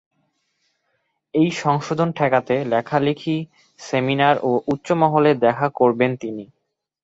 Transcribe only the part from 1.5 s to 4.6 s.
সংশোধন ঠেকাতে লেখালেখি, সেমিনার ও